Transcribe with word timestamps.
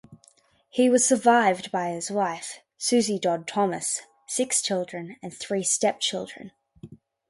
He 0.71 0.89
was 0.89 1.05
survived 1.05 1.71
by 1.71 1.89
his 1.89 2.09
wife 2.09 2.61
Suzie 2.79 3.21
Dod 3.21 3.47
Thomas, 3.47 4.01
six 4.25 4.59
children, 4.63 5.17
and 5.21 5.31
three 5.31 5.61
stepchildren. 5.61 6.53